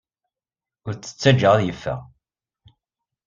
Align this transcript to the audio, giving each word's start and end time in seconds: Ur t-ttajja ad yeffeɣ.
Ur 0.87 0.93
t-ttajja 0.95 1.49
ad 1.53 1.61
yeffeɣ. 1.63 1.99